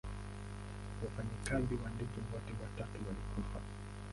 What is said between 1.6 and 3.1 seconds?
wa ndege wote watatu